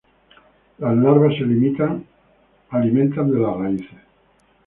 Las 0.79 0.97
larvas 0.97 1.35
se 1.37 1.43
alimentan 1.43 3.31
de 3.31 3.39
las 3.39 3.55
raíces. 3.55 3.99